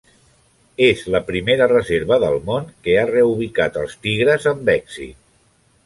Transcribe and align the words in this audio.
És 0.85 1.03
la 1.15 1.21
primera 1.27 1.67
reserva 1.73 2.19
del 2.25 2.39
món 2.49 2.73
que 2.87 2.97
ha 3.03 3.07
reubicat 3.13 3.81
els 3.83 3.97
tigres 4.07 4.53
amb 4.55 4.77
èxit. 4.83 5.19